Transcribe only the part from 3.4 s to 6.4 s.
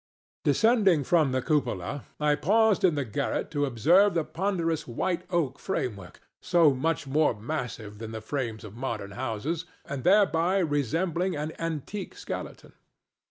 to observe the ponderous white oak framework,